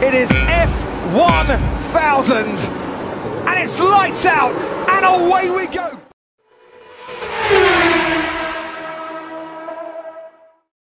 [0.00, 1.12] It is F1000.
[3.44, 4.56] And it's lights out
[4.96, 5.92] and away we go.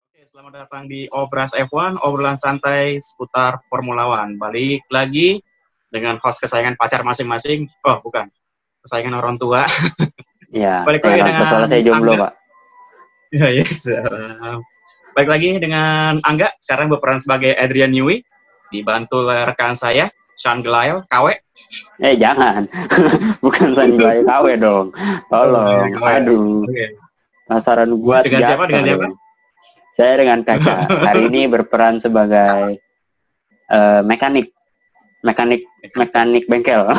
[0.08, 4.40] Oke, selamat datang di Obras F1, obrolan santai seputar Formula One.
[4.40, 5.44] Balik lagi
[5.92, 7.68] dengan host kesayangan pacar masing-masing.
[7.84, 8.32] Oh, bukan.
[8.88, 9.68] Kesayangan orang tua.
[10.56, 12.32] Iya, Balik lagi dengan soalnya saya jomblo, Angga.
[12.32, 12.34] Pak.
[13.36, 13.92] Ya, yes.
[15.20, 18.24] Balik lagi dengan Angga, sekarang berperan sebagai Adrian Newey,
[18.72, 20.08] dibantu oleh rekan saya,
[20.40, 21.38] Sean Gelail, KW.
[22.02, 22.66] Eh, jangan.
[23.46, 24.90] Bukan Sanjay KW dong.
[25.30, 25.92] Tolong.
[25.94, 26.08] KW.
[26.18, 26.66] Aduh,
[27.46, 28.66] penasaran gua Dengan siapa?
[28.66, 29.06] Dengan siapa?
[29.94, 30.88] Saya dengan Kaca.
[30.88, 32.82] Hari ini berperan sebagai
[33.70, 34.50] eh, mekanik.
[35.22, 35.62] Mekanik
[35.94, 36.90] mekanik bengkel.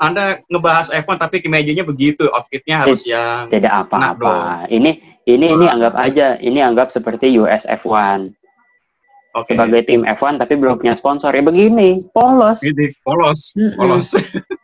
[0.00, 4.66] Anda ngebahas F1 tapi kemejanya begitu, outfitnya harus yang Tidak apa-apa.
[4.72, 8.39] Ini ini ini anggap aja, ini anggap seperti US F1
[9.34, 9.48] oke.
[9.48, 11.30] sebagai tim F1 tapi belum punya sponsor.
[11.34, 12.62] Ya begini, polos.
[12.62, 13.76] Gitu, polos, Mm-mm.
[13.78, 14.08] polos.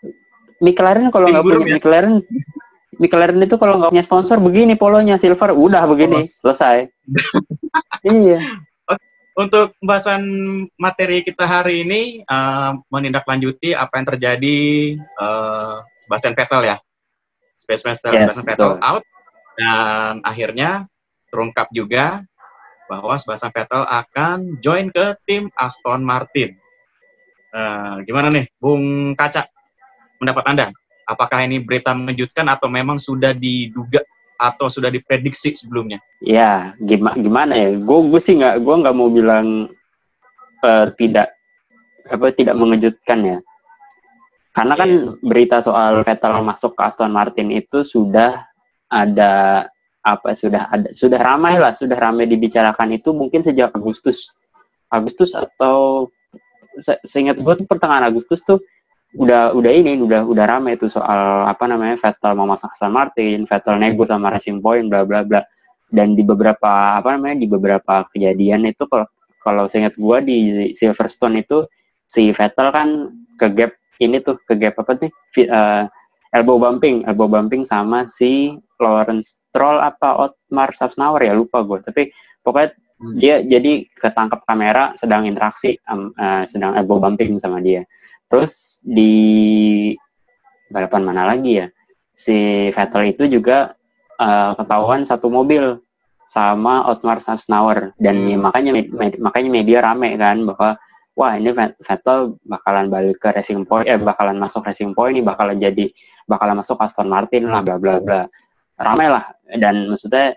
[0.65, 1.75] McLaren kalau nggak punya ya?
[1.77, 2.15] McLaren
[2.97, 6.41] McLaren itu kalau nggak punya sponsor begini polonya silver udah begini Polos.
[6.41, 6.89] selesai.
[8.09, 8.41] iya.
[9.37, 10.25] Untuk pembahasan
[10.81, 14.61] materi kita hari ini eh, menindaklanjuti apa yang terjadi
[14.97, 16.77] eh, Sebastian Vettel ya.
[17.57, 19.05] Sebastian, Yes, Sebastian Vettel out
[19.57, 20.85] dan akhirnya
[21.33, 22.25] terungkap juga
[22.87, 26.55] bahwa Sebastian Vettel akan join ke tim Aston Martin.
[27.57, 29.47] Eh, gimana nih, Bung Kaca?
[30.19, 30.67] Pendapat Anda?
[31.07, 34.03] Apakah ini berita mengejutkan atau memang sudah diduga
[34.37, 36.03] atau sudah diprediksi sebelumnya?
[36.21, 37.69] Ya, gimana gimana ya?
[37.79, 39.71] Gue sih nggak gue nggak mau bilang
[40.67, 41.33] eh, tidak
[42.11, 43.39] apa tidak mengejutkan ya.
[44.57, 48.49] Karena kan berita soal Vettel masuk ke Aston Martin itu sudah
[48.89, 49.67] ada
[50.07, 54.31] apa sudah ada sudah ramai lah sudah ramai dibicarakan itu mungkin sejak Agustus.
[54.87, 56.07] Agustus atau
[56.79, 58.63] se- seingat gue tuh pertengahan Agustus tuh
[59.19, 63.43] udah udah ini udah udah ramai tuh soal apa namanya Vettel mau masuk Aston Martin
[63.51, 65.43] Vettel nego sama Racing Point bla bla bla.
[65.91, 69.07] Dan di beberapa apa namanya di beberapa kejadian itu kalau
[69.43, 71.67] kalau seingat gua di Silverstone itu
[72.07, 75.11] si Vettel kan ke gap ini tuh ke gap apa nih
[76.37, 77.03] elbow bumping.
[77.09, 81.33] Elbow bumping sama si Lawrence Stroll apa Otmar Safnauer ya?
[81.33, 82.13] Lupa gue tapi
[82.45, 83.21] pokoknya Hmm.
[83.21, 87.85] dia jadi ketangkap kamera sedang interaksi am- eh, sedang elbow bumping sama dia.
[88.25, 89.93] Terus di
[90.73, 91.67] balapan mana lagi ya?
[92.17, 93.77] Si Vettel itu juga
[94.17, 95.77] eh, ketahuan satu mobil
[96.25, 98.29] sama Otmar Safnauer dan Hmm.
[98.33, 100.81] ya makanya med- med- makanya media rame kan bahwa
[101.17, 105.23] wah ini Vet- Vettel bakalan balik ke Racing Point eh bakalan masuk Racing Point ini
[105.25, 105.89] bakalan jadi
[106.29, 108.21] bakalan masuk Aston Martin lah bla bla bla.
[108.77, 109.25] Ramai lah
[109.57, 110.37] dan maksudnya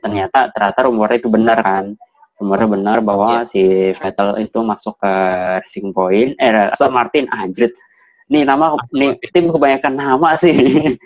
[0.00, 1.92] ternyata ternyata rumornya itu benar kan?
[2.40, 5.12] Rumornya benar bahwa si Vettel itu masuk ke
[5.60, 7.76] Racing Point eh Aston Martin anjrit.
[8.32, 10.56] Nih nama nih tim kebanyakan nama sih.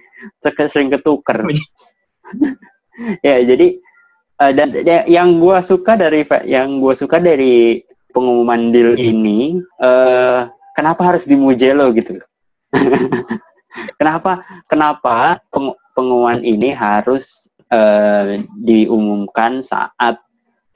[0.70, 1.42] Sering ketuker.
[3.26, 3.74] Ya jadi
[4.38, 7.82] eh, dan ya- yang gua suka dari yang gua suka dari
[8.14, 10.46] pengumuman deal ini eh
[10.78, 12.16] kenapa harus di Mugello gitu?
[13.98, 14.38] Kenapa
[14.70, 20.22] kenapa peng- pengumuman ini harus eh, diumumkan saat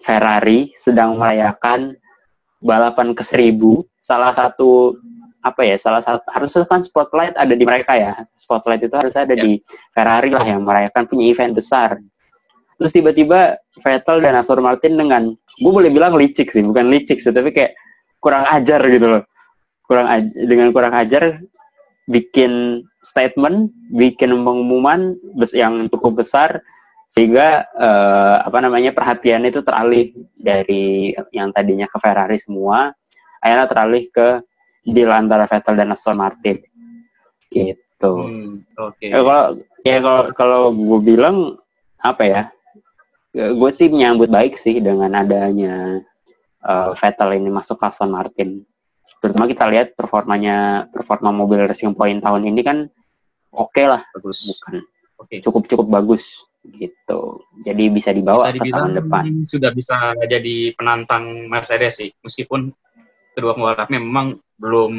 [0.03, 1.95] Ferrari sedang merayakan
[2.59, 3.87] balapan ke seribu?
[4.03, 4.99] Salah satu
[5.47, 8.19] apa ya salah satu harusnya kan spotlight ada di mereka ya.
[8.35, 9.47] Spotlight itu harus ada Ya.
[9.47, 9.63] di
[9.95, 12.03] Ferrari lah yang merayakan punya event besar
[12.79, 17.35] terus tiba-tiba Vettel dan Aston Martin dengan gue boleh bilang licik sih bukan licik sih
[17.35, 17.75] tapi kayak
[18.23, 19.23] kurang ajar gitu loh.
[19.85, 21.43] Kurang aj- dengan kurang ajar
[22.09, 25.19] bikin statement bikin pengumuman
[25.53, 26.65] yang cukup besar
[27.09, 32.93] sehingga eh, apa namanya perhatian itu teralih dari yang tadinya ke Ferrari semua
[33.43, 34.29] akhirnya teralih ke
[34.89, 36.59] deal antara Vettel dan Aston Martin.
[37.49, 38.13] Gitu.
[38.13, 39.09] Hmm, Oke.
[39.11, 39.45] Ya, kalau
[39.85, 41.37] ya kalau kalau gue bilang
[41.99, 42.43] apa ya,
[43.35, 46.01] gue sih menyambut baik sih dengan adanya
[46.65, 48.65] uh, Vettel ini masuk ke Aston Martin.
[49.19, 52.79] Terutama kita lihat performanya performa mobil Racing Point tahun ini kan
[53.53, 54.47] oke lah, Bagus.
[54.49, 54.75] bukan
[55.19, 55.43] Oke.
[55.43, 57.43] cukup cukup bagus gitu.
[57.67, 59.23] Jadi bisa dibawa Bisa ke tahun depan.
[59.43, 62.71] sudah bisa jadi penantang Mercedes sih, meskipun
[63.35, 64.93] kedua pembalapnya memang belum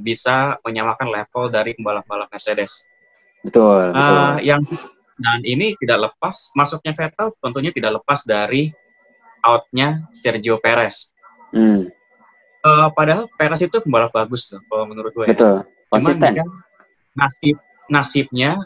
[0.00, 2.88] bisa menyamakan level dari pembalap-pembalap Mercedes.
[3.44, 4.00] Betul, betul.
[4.00, 4.62] Eh, yang
[5.22, 8.74] dan ini tidak lepas masuknya Vettel tentunya tidak lepas dari
[9.40, 11.14] outnya Sergio Perez.
[11.54, 11.86] Hmm,
[12.62, 15.26] Eh, padahal Perez itu pembalap bagus loh, kalau menurut gue.
[15.26, 15.34] ya.
[15.34, 15.56] betul.
[15.90, 16.32] Cuman Konsisten.
[17.12, 18.56] nasib nasibnya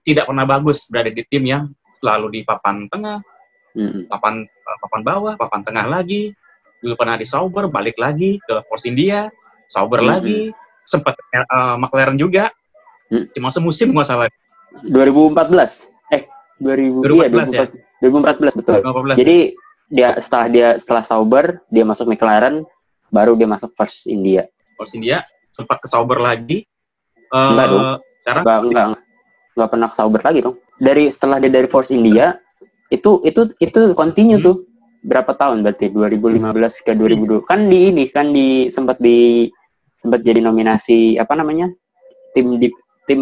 [0.00, 1.64] tidak pernah bagus berada di tim yang
[2.00, 3.20] selalu di papan tengah,
[3.74, 6.32] Hmm, papan eh, papan bawah, papan tengah lagi.
[6.80, 9.32] dulu pernah di Sauber, balik lagi ke Force India,
[9.68, 10.20] Sauber Hmm.
[10.20, 10.52] lagi,
[10.84, 11.44] sempat eh,
[11.76, 12.52] McLaren juga,
[13.08, 13.24] Hmm.
[13.32, 14.28] cuma semusim nggak salah.
[14.84, 15.93] 2014 eh 2000 iya
[16.64, 17.66] 2014 ya?
[18.00, 18.80] 2014 betul.
[18.82, 19.20] 2015.
[19.20, 19.36] jadi
[19.92, 22.64] dia setelah dia setelah Sauber dia masuk McLaren
[23.12, 24.48] baru dia masuk First India.
[24.74, 25.22] Force India
[25.54, 26.64] sempat ke Sauber lagi.
[27.30, 27.84] Eh, Enggak dong.
[28.24, 28.42] Sekarang?
[28.42, 28.86] Enggak enggak
[29.54, 30.56] nggak pernah ke Sauber lagi dong.
[30.82, 32.34] Dari setelah dia dari Force India
[32.90, 34.46] itu itu itu continue Hmm.
[34.50, 34.56] tuh.
[35.04, 35.92] Berapa tahun berarti?
[35.92, 39.52] 2015 ke 2020 kan di ini kan di sempat di
[40.00, 41.68] sempat jadi nominasi apa namanya?
[42.32, 42.72] Tim di
[43.04, 43.20] tim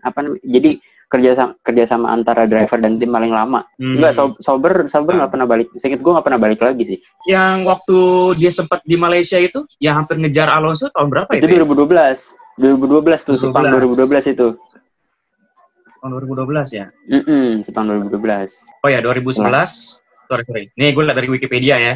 [0.00, 0.40] apa namanya?
[0.48, 0.80] Jadi
[1.12, 5.16] kerjasama kerjasama antara driver dan tim paling lama hmm, Enggak, Sauber, Sauber Ah.
[5.20, 5.68] nggak pernah balik.
[5.76, 6.98] Sedikit gue nggak pernah balik lagi sih.
[7.28, 7.98] yang waktu
[8.34, 11.54] dia sempat di Malaysia itu, yang hampir ngejar Alonso tahun berapa itu itu?
[11.54, 11.68] ya?
[11.68, 12.40] 2012.
[12.56, 14.48] 2012 tuh, Sepang 2012 itu.
[15.94, 16.86] Tahun 2012 ya.
[17.06, 18.82] Mm Sepang 2012.
[18.82, 20.00] Oh ya, 2011.
[20.26, 20.64] Sorry, sorry.
[20.74, 21.94] Nih gue lihat dari Wikipedia ya.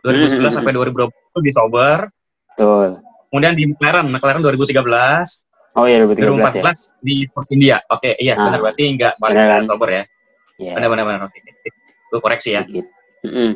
[0.00, 0.62] 2011 Hmm.
[0.62, 2.06] sampai 2020 itu di Sauber.
[2.52, 3.00] Betul.
[3.28, 5.47] Kemudian di McLaren, McLaren 2013.
[5.78, 6.62] Oh iya 2013 ya.
[6.66, 7.76] 2014 di Force India.
[7.86, 8.50] Oke, iya Ah.
[8.50, 9.56] benar berarti nggak balik ke?
[9.62, 10.02] Sauber ya.
[10.58, 10.72] Iya.
[10.74, 11.20] Benar benar benar.
[11.30, 11.38] Oke.
[12.10, 12.66] Gue koreksi ya.
[12.66, 12.86] Sedikit.
[13.22, 13.54] Mm-mm.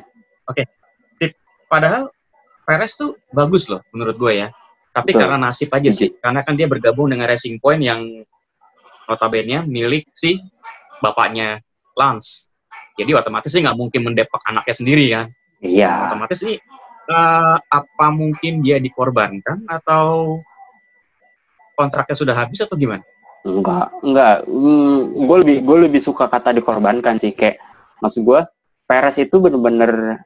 [1.67, 2.13] Padahal
[2.63, 4.49] Perez tuh bagus loh menurut gue ya.
[4.93, 5.25] Tapi Betul.
[5.25, 6.13] karena nasib aja sih.
[6.21, 8.01] Karena kan dia bergabung dengan Racing Point yang
[9.09, 10.37] notabene milik si
[11.01, 11.59] bapaknya
[11.97, 12.53] Lance.
[13.01, 15.27] Jadi otomatis sih nggak mungkin mendepak anaknya sendiri kan.
[15.65, 16.13] Iya.
[16.13, 16.61] Otomatis sih
[17.09, 20.39] eh, apa mungkin dia dikorbankan atau
[21.77, 23.03] kontraknya sudah habis atau gimana?
[23.43, 24.47] Enggak, enggak.
[24.47, 27.59] Hmm, gue lebih gue lebih suka kata dikorbankan sih kayak
[27.99, 28.41] maksud gue
[28.87, 30.23] Perez itu bener-bener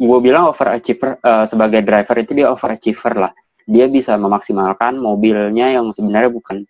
[0.00, 3.32] gue bilang overachiever eh, sebagai driver itu dia overachiever lah.
[3.70, 6.66] Dia bisa memaksimalkan mobilnya yang sebenarnya bukan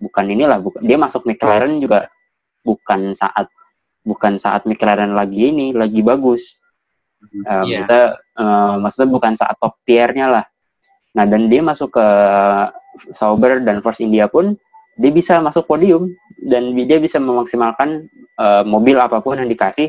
[0.00, 2.08] bukan inilah bukan dia masuk McLaren juga
[2.66, 3.46] bukan saat
[4.02, 6.58] bukan saat McLaren lagi ini lagi bagus.
[7.20, 7.84] Eh, Iya.
[7.84, 8.04] maksudnya
[8.40, 10.44] eh, maksudnya bukan saat top tiernya lah.
[11.14, 12.06] Nah dan dia masuk ke
[13.12, 14.56] Sauber dan Force India pun
[15.00, 16.12] dia bisa masuk podium
[16.44, 18.04] dan dia bisa memaksimalkan
[18.36, 19.88] eh, mobil apa pun yang dikasih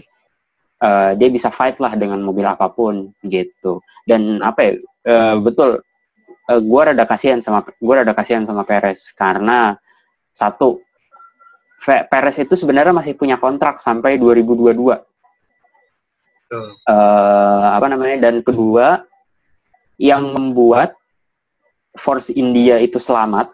[0.80, 4.72] eh, dia bisa fight lah dengan mobil apa pun gitu dan apa ya
[5.08, 5.84] eh, betul
[6.48, 9.76] eh, gue rada kasihan sama gue rada kasihan sama Perez karena
[10.32, 10.80] satu
[11.82, 15.02] Perez itu sebenarnya masih punya kontrak sampai 2022
[16.52, 16.68] Tuh.
[16.78, 19.02] eh apa namanya dan kedua
[19.98, 21.01] yang membuat
[21.96, 23.52] Force India itu selamat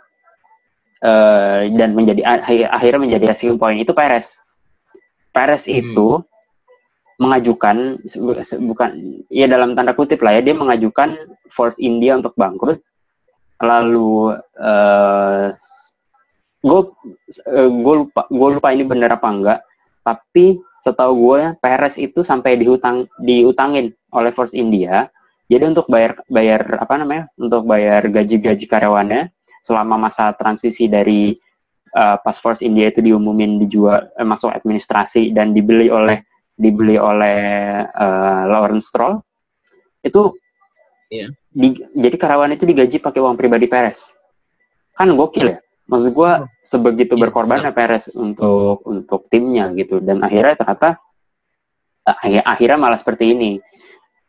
[1.01, 4.37] eh, dan menjadi akhir- akhirnya menjadi racing point itu Perez.
[5.29, 5.77] Perez Hmm.
[5.77, 6.09] itu
[7.17, 7.97] mengajukan
[8.61, 8.89] bukan
[9.33, 11.17] ya dalam tanda kutip lah ya dia mengajukan
[11.49, 12.77] Force India untuk bangkrut
[13.57, 15.49] lalu eh
[16.61, 16.81] gue
[17.57, 19.59] gue lupa gue lupa ini benar apa enggak
[20.05, 25.09] tapi setahu gue Perez itu sampai dihutang diutangin oleh Force India
[25.47, 27.31] jadi untuk bayar bayar apa namanya?
[27.39, 29.31] Untuk bayar gaji-gaji karyawannya
[29.63, 31.35] selama masa transisi dari
[31.95, 32.19] uh,
[32.59, 36.23] India itu diumumin dijual eh, masuk administrasi dan dibeli oleh
[36.57, 37.39] dibeli oleh
[37.87, 39.23] uh, Lawrence Stroll
[40.03, 40.35] itu
[41.07, 41.31] Iya.
[41.55, 44.11] di- jadi karyawan itu digaji pakai uang pribadi Perez
[44.97, 45.59] kan gokil ya.
[45.87, 50.03] Maksud gue sebegitu Iya, berkorbannya Perez untuk untuk timnya gitu.
[50.03, 50.99] Dan akhirnya ternyata
[52.03, 53.51] akhir- akhirnya malah seperti ini.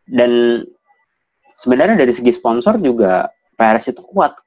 [0.07, 0.63] Dan
[1.49, 3.29] sebenarnya dari segi sponsor juga
[3.59, 4.39] Perez itu kuat.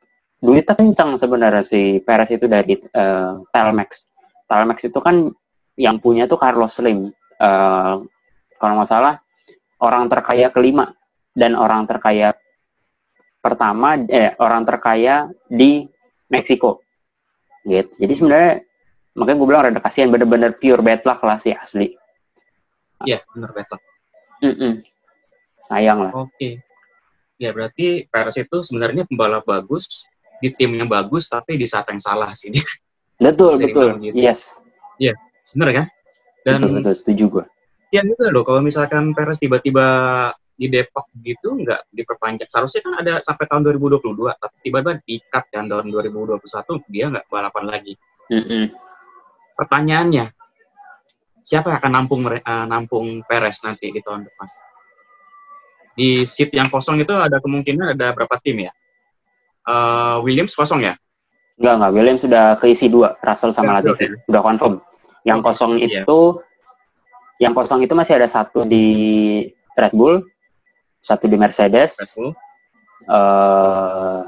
[0.41, 4.10] Duitnya kencang sebenarnya si Perez itu dari eh, Telmex.
[4.48, 5.29] Telmex itu kan
[5.77, 7.12] yang punya tuh Carlos Slim.
[7.41, 7.93] Eh,
[8.58, 9.17] kalau nggak salah
[9.81, 10.93] orang terkaya kelima
[11.34, 12.38] dan orang terkaya
[13.41, 15.89] pertama eh orang terkaya di
[16.29, 16.79] Meksiko.
[17.65, 17.91] Gitu.
[18.00, 18.53] Jadi sebenarnya
[19.17, 21.91] makanya gue bilang rada kasihan bener-bener pure bad luck lah sih asli.
[23.03, 23.79] Iya, benar betul.
[24.41, 24.81] Mm-mm.
[25.62, 26.13] sayang lah.
[26.17, 26.62] Oke.
[27.41, 30.05] Ya berarti Perez itu sebenarnya pembalap bagus
[30.38, 32.65] di tim yang bagus tapi di saat yang salah sih dia.
[33.21, 34.15] betul Sering betul gitu.
[35.01, 35.17] yes
[35.57, 35.86] Bener kan?
[36.45, 37.45] Dan betul betul setuju gue
[37.91, 39.86] kasihan juga loh kalau misalkan Perez tiba-tiba
[40.55, 42.48] di Depok gitu nggak diperpanjang.
[42.48, 46.39] Seharusnya kan ada sampai tahun 2022, tapi tiba-tiba di-cut kan tahun 2021
[46.88, 47.93] dia nggak balapan lagi.
[48.31, 48.71] Mm-mm.
[49.60, 50.25] Pertanyaannya,
[51.43, 54.48] siapa yang akan nampung eh, nampung Perez nanti di tahun depan?
[55.91, 58.71] Di seat yang kosong itu ada kemungkinan ada berapa tim ya?
[59.67, 60.95] Eh, Williams kosong ya?
[61.62, 61.91] Enggak, enggak.
[61.93, 64.10] William sudah keisi dua, Russell sama Latifi.
[64.25, 64.81] Udah confirm.
[65.21, 66.01] Yang Oke, kosong iya.
[66.01, 66.19] itu,
[67.38, 68.86] yang kosong itu masih ada satu di
[69.77, 70.25] Red Bull,
[70.98, 72.31] satu di Mercedes, Red Bull.
[73.12, 74.19] eh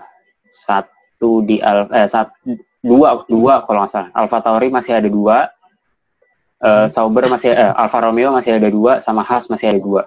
[0.53, 2.38] satu di Al, eh, sat-
[2.86, 4.10] dua, dua kalau nggak salah.
[4.13, 5.50] Alfa Tauri masih ada dua,
[6.62, 10.05] eh, Sauber masih, eh, Alfa Romeo masih ada dua, sama Haas masih ada dua.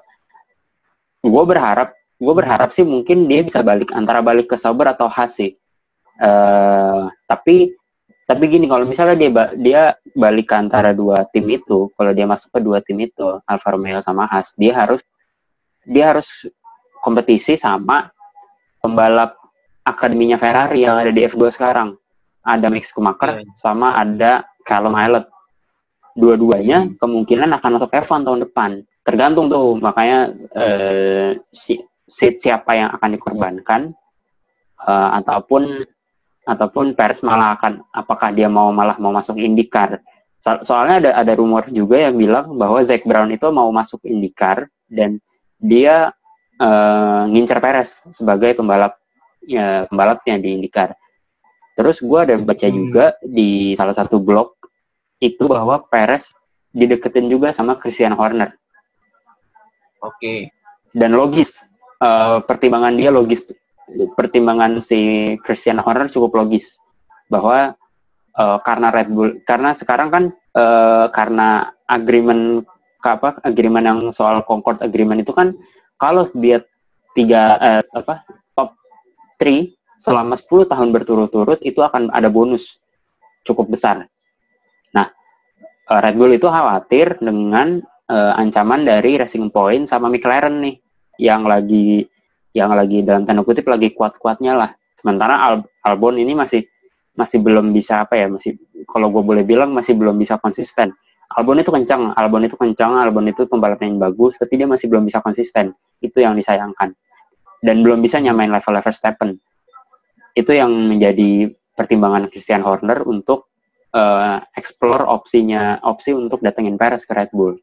[1.27, 5.37] Gue berharap gue berharap sih mungkin dia bisa balik antara balik ke Sauber atau Haas
[5.37, 5.53] sih.
[6.17, 7.75] Eh, tapi
[8.27, 9.83] tapi gini kalau misalnya dia dia
[10.17, 14.01] balik ke antara dua tim itu, kalau dia masuk ke dua tim itu, Alfa Romeo
[14.01, 15.05] sama Haas, dia harus
[15.85, 16.49] dia harus
[17.05, 18.11] kompetisi sama
[18.83, 19.37] pembalap
[19.87, 21.95] akademinya Ferrari yang ada di F2 sekarang.
[22.43, 23.47] Ada Mick Schumacher Iya.
[23.55, 25.27] sama ada Callum Ilott.
[26.19, 26.95] Dua-duanya Hmm.
[26.99, 28.71] kemungkinan akan masuk F1 tahun depan.
[29.07, 33.95] Tergantung tuh, makanya eh, si, si- siapa yang akan dikorbankan
[34.83, 35.87] eh, ataupun
[36.47, 40.03] ataupun pers malah akan apakah dia mau malah mau masuk IndyCar.
[40.43, 44.67] So- soalnya ada ada rumor juga yang bilang bahwa Zac Brown itu mau masuk IndyCar
[44.91, 45.23] dan
[45.63, 46.11] dia
[46.59, 48.99] eh, ngincer Perez sebagai pembalap
[49.47, 50.99] ya, pembalapnya di IndyCar.
[51.79, 52.75] Terus gue ada baca Hmm.
[52.75, 54.51] juga di salah satu blog
[55.23, 56.33] itu bahwa Perez
[56.75, 58.51] dideketin juga sama Christian Horner
[60.07, 60.55] Oke.
[60.97, 63.41] dan logis Eh, pertimbangan dia logis
[64.13, 66.77] pertimbangan si Christian Horner cukup logis
[67.33, 67.73] bahwa
[68.37, 72.69] eh, karena Red Bull karena sekarang kan eh, karena agreement
[73.01, 75.57] apa agreement yang soal Concord agreement itu kan
[75.97, 76.61] kalau dia
[77.17, 78.77] tiga eh, apa top
[79.41, 82.77] 3 selama 10 tahun berturut-turut itu akan ada bonus
[83.49, 84.05] cukup besar.
[84.93, 85.09] Nah,
[85.89, 90.77] Red Bull itu khawatir dengan eh, ancaman dari Racing Point sama McLaren nih
[91.19, 92.07] yang lagi
[92.57, 94.71] yang lagi dalam tanda kutip lagi kuat-kuatnya lah.
[94.97, 96.65] Sementara Al- Albon ini masih
[97.17, 98.57] masih belum bisa apa ya masih
[98.89, 100.93] kalau gue boleh bilang masih belum bisa konsisten.
[101.37, 105.05] Albon itu kencang, Albon itu kencang, Albon itu pembalap yang bagus, tapi dia masih belum
[105.05, 105.75] bisa konsisten.
[106.01, 106.95] Itu yang disayangkan.
[107.61, 109.37] Dan belum bisa nyamain level Verstappen.
[110.33, 113.53] Itu yang menjadi pertimbangan Christian Horner untuk
[113.91, 117.59] eh, explore opsinya opsi untuk datengin Perez ke Red Bull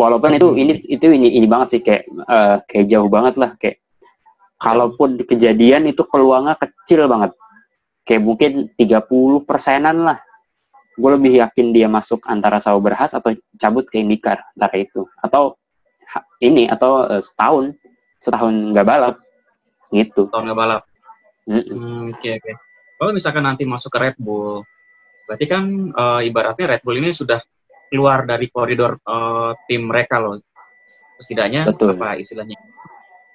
[0.00, 3.84] walaupun itu ini itu ini ini banget sih kayak eh, kayak jauh banget lah kayak
[4.60, 7.32] kalaupun kejadian itu peluangnya kecil banget.
[8.04, 10.18] Kayak mungkin 30 persenan lah.
[11.00, 15.08] Gue lebih yakin dia masuk antara Sauber Haas atau cabut ke IndyCar antara itu.
[15.24, 15.56] Atau
[16.44, 17.72] ini atau eh, setahun.
[18.20, 19.16] Setahun nggak balap.
[19.88, 20.28] Gitu.
[20.28, 20.82] Tahun nggak balap.
[21.48, 22.52] Hmm, Oke oke.
[23.00, 24.60] Kalau misalkan nanti masuk ke Red Bull,
[25.24, 27.40] berarti kan eh, ibaratnya Red Bull ini sudah
[27.90, 30.38] keluar dari koridor eh, tim mereka loh.
[31.20, 31.98] Setidaknya Betul.
[31.98, 32.56] apa istilahnya?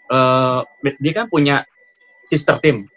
[0.05, 0.61] Eh,
[1.01, 1.61] dia kan punya
[2.25, 2.87] sister team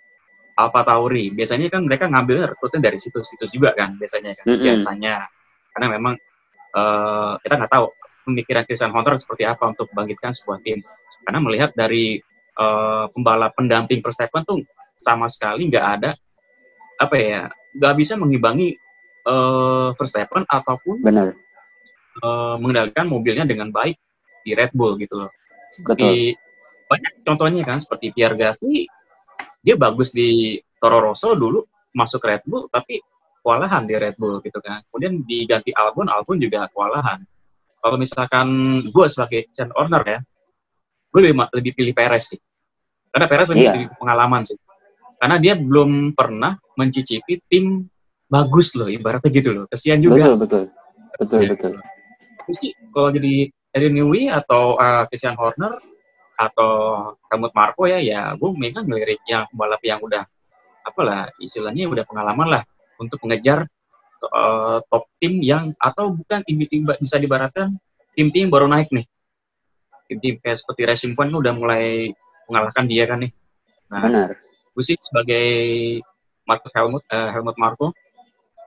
[0.59, 1.31] Alpha Tauri.
[1.31, 4.45] Biasanya kan mereka ngambil rekrutnya dari situs-situs juga kan biasanya kan.
[4.49, 4.65] Mm-mm.
[4.65, 5.15] Biasanya
[5.77, 6.15] karena memang
[6.75, 7.87] eh, kita nggak tahu
[8.29, 10.83] pemikiran Christian Horner seperti apa untuk membangkitkan sebuah tim.
[11.23, 12.19] Karena melihat dari
[12.59, 14.61] eh, pembalap pendamping Verstappen tuh
[14.99, 16.11] sama sekali nggak ada
[16.99, 17.47] apa ya
[17.79, 18.75] nggak bisa mengimbangi
[19.25, 21.39] eh, Verstappen ataupun benar
[22.19, 23.97] eh, mengendalikan mobilnya dengan baik
[24.43, 25.31] di Red Bull gitu loh.
[25.69, 26.33] Seperti
[26.89, 28.89] banyak contohnya kan seperti Pierre Gasly
[29.61, 31.61] dia bagus di Toro Rosso dulu
[31.93, 33.03] masuk Red Bull tapi
[33.43, 34.81] kewalahan di Red Bull gitu kan.
[34.89, 37.21] Kemudian diganti Albon, Albon juga kewalahan.
[37.79, 38.49] Kalau misalkan
[38.91, 40.19] gue sebagai Christian Horner ya,
[41.09, 42.41] gue lebih, lebih pilih Perez sih.
[43.09, 43.73] Karena Perez lebih, Iya.
[43.79, 44.59] lebih pengalaman sih.
[45.19, 47.87] Karena dia belum pernah mencicipi tim
[48.29, 49.65] bagus loh, ibaratnya gitu loh.
[49.71, 50.29] Kesian juga.
[50.29, 50.65] betul betul
[51.19, 51.73] betul Ya, betul
[52.49, 55.77] Terus sih kalau jadi Eddie Newey atau uh, Christian Horner
[56.41, 56.71] atau
[57.29, 60.25] Helmut Marko ya ya gue memang ngelirik yang pembalap yang udah
[60.81, 62.63] apalah istilahnya udah pengalaman lah
[62.97, 63.69] untuk mengejar
[64.33, 67.77] uh, top tim yang atau bukan ini tim bisa dibaratkan
[68.17, 69.05] tim-tim baru naik nih.
[70.09, 72.17] Tim-tim kayak seperti Racing Point udah mulai
[72.49, 73.33] mengalahkan dia kan nih.
[73.93, 74.31] Nah benar.
[74.73, 75.47] gue sih sebagai
[76.49, 77.93] Marco Helmut eh, Helmut Marko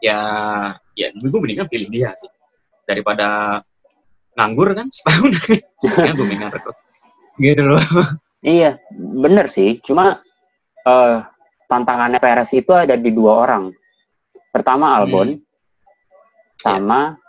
[0.04, 0.20] ya
[0.94, 2.30] ya gue mendingan pilih dia sih
[2.86, 3.62] daripada
[4.34, 5.32] nganggur kan setahun
[6.02, 6.78] ya gue rekrut
[7.38, 7.84] gitu loh
[8.42, 9.78] Iya, bener sih.
[9.86, 10.18] Cuma
[10.82, 11.18] eh,
[11.70, 13.70] tantangannya Perez itu ada di dua orang.
[14.50, 15.38] Pertama Albon,
[16.58, 17.22] sama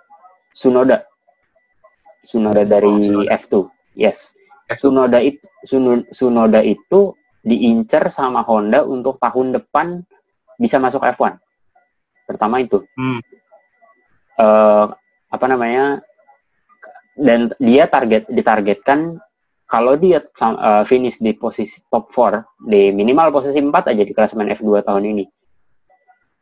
[0.51, 1.05] Sunoda.
[2.25, 3.29] Sunoda dari Oh, Tsunoda.
[3.29, 3.55] F2.
[3.93, 4.33] Yes.
[4.73, 7.13] Sunoda itu Suno- Sunoda itu
[7.45, 10.01] diincer sama Honda untuk tahun depan
[10.57, 11.37] bisa masuk F1.
[12.25, 12.89] Pertama itu.
[12.97, 13.21] Hmm.
[14.39, 14.87] Eh,
[15.29, 16.01] apa namanya?
[17.13, 19.21] Dan dia target ditargetkan
[19.69, 24.49] kalau dia eh, finish di posisi top 4 di minimal posisi 4 aja di klasemen
[24.53, 25.25] F2 tahun ini.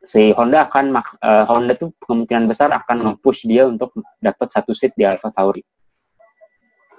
[0.00, 4.94] Si Honda akan eh, Honda tuh kemungkinan besar akan nge-push dia untuk dapat satu seat
[4.98, 5.62] di Alfa Tauri.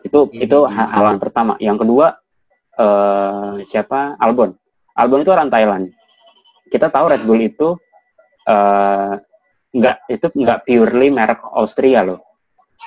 [0.01, 0.39] Itu Hmm.
[0.39, 1.53] itu ha- hal yang pertama.
[1.59, 2.07] Yang kedua
[2.79, 4.15] eh, siapa?
[4.15, 4.55] Albon.
[4.95, 5.91] Albon itu orang Thailand.
[6.71, 7.75] Kita tahu Red Bull itu
[8.47, 9.13] eh,
[9.71, 12.30] nggak itu nggak purely merek Austria loh.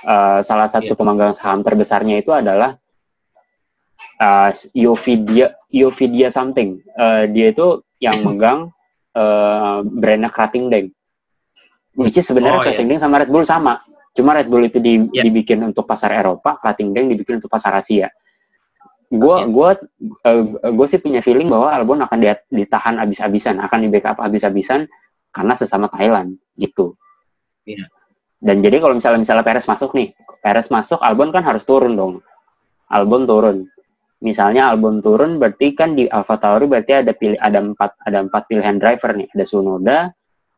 [0.03, 0.99] Eh, salah satu Iya.
[0.99, 2.75] pemegang saham terbesarnya itu adalah
[4.19, 6.83] uh, Yovidia Yovidia something.
[6.99, 8.75] Uh, dia itu yang megang
[9.15, 10.91] uh, brandnya Krating Deng.
[11.95, 13.81] Which is sebenarnya Oh, Krating Deng sama Red Bull sama.
[14.13, 15.23] Cuma Red Bull itu di- Iya.
[15.25, 18.11] dibikin untuk pasar Eropa, Krating Deng dibikin untuk pasar Asia.
[19.09, 19.47] Gue Asia.
[19.47, 19.79] gua
[20.59, 24.91] gue sih punya feeling bahwa Albon akan di- ditahan abis-abisan, akan di backup abis-abisan
[25.31, 26.99] karena sesama Thailand gitu.
[27.63, 27.87] Iya.
[28.45, 30.13] Dan jadi kalau misalnya misalnya Perez masuk nih,
[30.45, 32.21] Perez masuk, Albon kan harus turun dong.
[32.93, 33.65] Albon turun.
[34.21, 38.45] Misalnya Albon turun, berarti kan di Alfa Tauri berarti ada pilih ada empat ada empat
[38.45, 39.33] pilihan driver nih.
[39.33, 39.99] Ada Sunoda,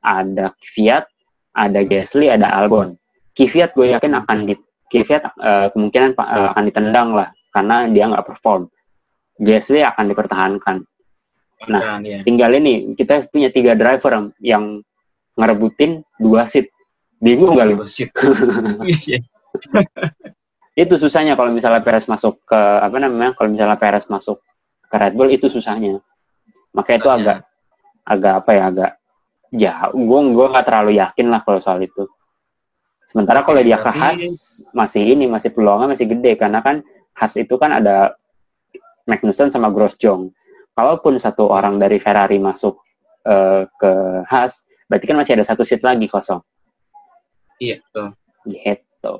[0.02, 1.06] ada Kvyat,
[1.54, 2.98] ada Gasly, ada Albon.
[3.38, 4.54] Kvyat gue yakin akan di
[4.90, 8.66] Kvyat eh, kemungkinan eh, akan ditendang lah karena dia nggak perform.
[9.38, 10.76] Gasly akan dipertahankan.
[11.72, 12.20] Nah, Kan, ya.
[12.20, 14.84] Tinggal ini kita punya tiga driver yang
[15.36, 16.68] ngerebutin dua seat.
[17.20, 17.84] Bingung lu?
[17.84, 18.12] Bullshit.
[18.84, 19.20] Iya.
[20.76, 24.44] itu susahnya kalau misalnya Perez masuk ke apa namanya kalau misalnya Perez masuk
[24.92, 26.04] ke Red Bull itu susahnya
[26.76, 27.38] makanya itu agak
[28.04, 28.90] agak apa ya agak
[29.56, 32.04] jauh gue gue nggak terlalu yakin lah kalau soal itu
[33.08, 34.20] sementara kalau Oke, dia ke Haas
[34.76, 36.84] masih ini masih peluangnya masih gede karena kan
[37.16, 38.12] Haas itu kan ada
[39.08, 40.28] Magnussen sama Grosjean
[40.76, 42.76] kalaupun satu orang dari Ferrari masuk
[43.24, 43.92] eh, ke
[44.28, 46.44] Haas berarti kan masih ada satu seat lagi kosong
[47.56, 48.06] Iya, betul.
[48.46, 49.14] gitu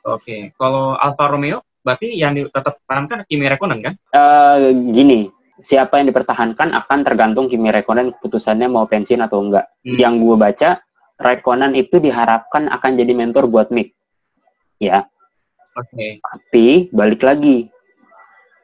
[0.00, 3.94] Oke, kalau Alfa Romeo berarti yang di- tetap pertahankan Kimi Räikkönen kan?
[4.00, 5.28] eh gini,
[5.60, 9.68] siapa yang dipertahankan akan tergantung Kimi Räikkönen keputusannya mau pensiun atau enggak.
[9.84, 10.00] Hmm.
[10.00, 10.70] Yang gue baca,
[11.20, 13.92] Räikkönen itu diharapkan akan jadi mentor buat Mick.
[14.80, 15.04] Ya,
[15.76, 16.16] Oke.
[16.24, 17.68] tapi balik lagi.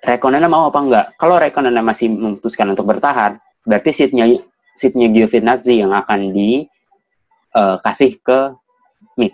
[0.01, 1.07] Räikkönen mau apa enggak?
[1.21, 3.37] Kalau Räikkönen masih memutuskan untuk bertahan,
[3.69, 4.41] berarti seatnya
[4.73, 6.33] seatnya Giovinazzi yang akan
[7.57, 8.53] dikasih ke
[9.17, 9.33] Mick.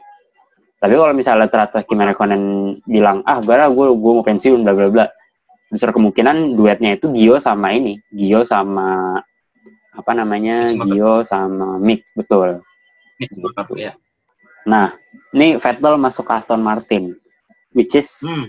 [0.79, 2.43] Tapi kalau misalnya ternyata Kimi Räikkönen
[2.87, 5.07] bilang, ah gue gue gue mau pensiun, bla bla bla,
[5.71, 9.19] besar kemungkinan duetnya itu Gio sama ini, Gio sama
[9.95, 10.71] apa namanya.
[10.71, 12.63] Gio sama Mick, betul.
[13.31, 13.95] Cuma satu ya.
[14.67, 14.95] Nah,
[15.35, 17.15] ini Vettel masuk ke Aston Martin,
[17.75, 18.47] which is Hmm.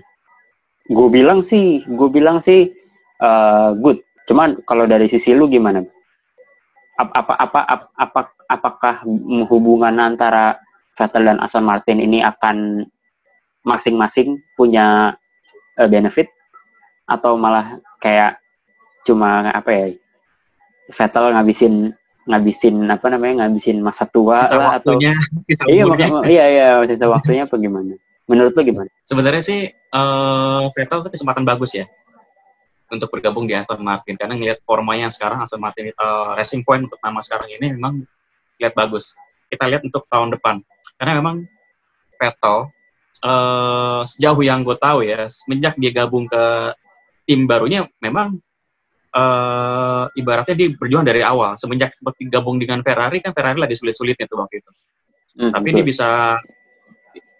[0.89, 2.69] gue bilang sih, gue bilang sih
[3.23, 4.01] eh, good.
[4.27, 5.83] Cuman kalau dari sisi lu gimana?
[6.93, 8.95] Apa apa apa apa, apa- apakah
[9.49, 10.61] hubungan antara
[10.93, 12.85] Vettel dan Aston Martin ini akan
[13.65, 15.17] masing-masing punya
[15.79, 16.29] eh, benefit
[17.09, 18.37] atau malah kayak
[19.03, 19.85] cuma apa ya
[20.93, 25.11] Vettel ngabisin ngabisin apa namanya ngabisin masa tua Sisa lah atau waktunya,
[25.47, 25.83] sisa iya
[26.33, 27.97] iya iya sisa waktunya apa gimana?
[28.23, 28.87] Menurut lu gimana?
[29.03, 31.89] Sebenarnya sih eh Vettel itu kesempatan bagus ya
[32.91, 34.15] untuk bergabung di Aston Martin.
[34.19, 38.03] Karena ngelihat formanya sekarang Aston Martin eh, Racing Point untuk nama sekarang ini memang
[38.59, 39.15] lihat bagus.
[39.47, 40.59] Kita lihat untuk tahun depan.
[40.99, 41.45] Karena memang
[42.17, 42.69] Vettel
[43.23, 46.75] eh sejauh yang gue tahu ya semenjak dia gabung ke
[47.23, 48.35] tim barunya memang
[49.15, 51.55] eh ibaratnya dia berjuang dari awal.
[51.55, 54.71] Semenjak seperti gabung dengan Ferrari kan Ferrari lagi sulit-sulitnya tuh waktu itu.
[55.33, 55.77] Hmm, tapi betul.
[55.81, 56.09] dia bisa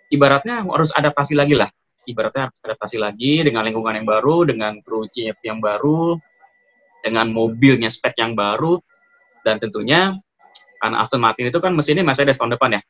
[0.10, 1.69] ibaratnya harus adaptasi lagi lah
[2.07, 6.19] ibaratnya harus adaptasi lagi dengan lingkungan yang baru dengan kru CF yang baru
[7.03, 8.79] dengan mobilnya spek yang baru
[9.43, 10.15] dan tentunya
[10.79, 12.81] karena Aston Martin itu kan mesinnya Mercedes tahun depan ya?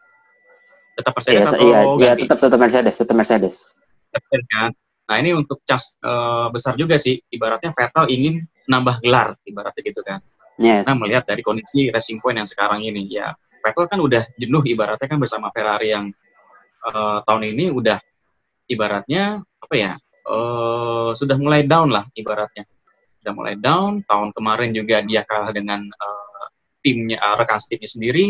[0.98, 2.22] Tetap Iya, Mercedes atau iya, iya, ganti?
[2.26, 3.56] tetap tetap Mercedes, tetap Mercedes.
[4.14, 4.70] Mercedes kan?
[5.10, 7.22] Nah ini untuk cas eh, besar juga sih.
[7.30, 10.22] Ibaratnya Vettel ingin nambah gelar ibaratnya gitu kan.
[10.62, 10.86] Yes.
[10.86, 15.10] Nah, melihat dari kondisi Racing Point yang sekarang ini, ya Vettel kan udah jenuh ibaratnya
[15.10, 16.10] kan bersama Ferrari yang
[16.86, 17.98] eh, tahun ini udah
[18.68, 19.92] ibaratnya apa ya,
[20.28, 22.68] eh, sudah mulai down lah ibaratnya.
[23.20, 26.46] Sudah mulai down, tahun kemarin juga dia kalah dengan eh,
[26.84, 28.30] timnya, eh, rekan timnya sendiri,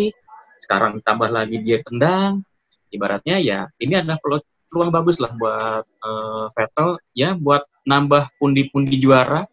[0.62, 2.46] sekarang tambah lagi dia tendang,
[2.94, 8.98] ibaratnya ya ini adalah pelu- peluang bagus lah buat eh, Vettel, ya buat nambah pundi-pundi
[9.02, 9.46] juara.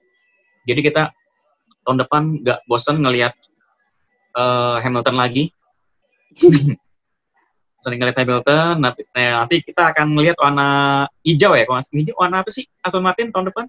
[0.69, 1.11] Jadi kita
[1.85, 3.33] tahun depan nggak bosan ngelihat
[4.37, 5.45] eh, Hamilton lagi.
[7.81, 10.69] Bosan ngelihat Hamilton, nanti, nah, nanti kita akan melihat warna
[11.25, 13.65] hijau ya, kalau hijau warna apa sih Aston Martin tahun depan?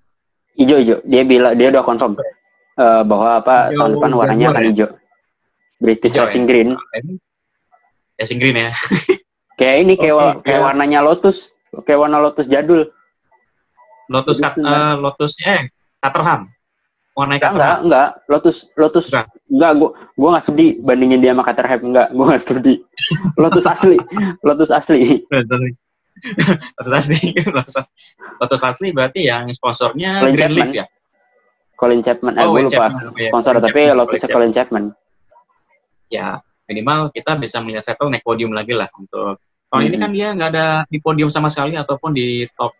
[0.59, 0.99] Hijau hijau.
[1.07, 4.67] Dia bilang dia udah confirm eh, bahwa apa Hijau tahun depan warnanya akan ya?
[4.67, 4.89] hijau.
[5.79, 6.27] British Hijau ya?
[6.27, 6.69] Racing Green.
[6.75, 7.13] Nah, ini
[8.19, 8.71] Racing Green ya.
[9.59, 10.65] Kayak ini kayak Oke, kayak ya.
[10.67, 11.37] warnanya Lotus,
[11.87, 12.91] kayak warna Lotus jadul.
[14.11, 15.61] Lotus Betul, Cat- eh, Lotus eh
[16.03, 16.51] Caterham.
[17.11, 17.85] Warna Enggak, enggak, Caterham.
[17.85, 18.09] enggak.
[18.25, 19.25] Lotus Lotus Enggak.
[19.45, 22.73] enggak gua gua enggak studi bandingin dia sama Caterham enggak, gua enggak studi.
[23.41, 23.97] Lotus asli.
[24.41, 24.99] Lotus asli.
[25.33, 25.51] Lotus
[26.93, 27.19] asli.
[27.55, 27.89] Lotus asli.
[28.37, 30.79] Lotus asli berarti yang sponsornya Colin Greenleaf Chapman.
[30.79, 30.85] ya.
[31.73, 33.29] Colin Chapman, eh, Oh, Wayne lupa Chapman, oh, iya.
[33.29, 34.83] sponsor Colin tapi Chapman, Lotusnya Colin Colin Chapman.
[36.07, 36.27] ya
[36.65, 40.01] minimal kita bisa melihat Vettel naik podium lagi lah untuk tahun ini Mhm.
[40.01, 42.75] kan dia nggak ada di podium sama sekali ataupun di top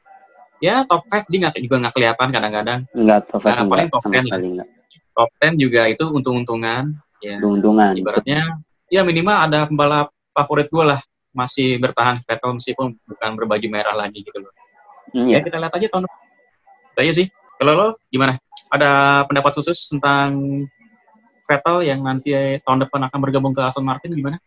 [0.61, 3.91] ya top 5 dia nggak juga nggak kelihatan kadang-kadang Enggak, top Nah, 5 paling enggak
[3.91, 4.23] top sama 10 lah.
[4.23, 4.67] sekali enggak.
[5.11, 6.83] top 10 juga itu untung-untungan
[7.19, 7.91] ya Untung-untungan.
[7.95, 8.39] ibaratnya
[8.87, 14.19] ya minimal ada pembalap favorit gue lah masih bertahan Vettel meskipun bukan berbaju merah lagi
[14.19, 14.53] gitu loh
[15.11, 15.43] Hmm, ya Iya.
[15.43, 16.19] kita lihat aja tahun depan
[16.87, 18.89] Itu aja sih kalau lo gimana ada
[19.25, 20.29] pendapat khusus tentang
[21.43, 24.39] Vettel yang nanti tahun depan akan bergabung ke Aston Martin gimana